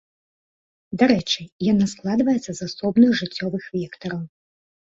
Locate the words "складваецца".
1.93-2.49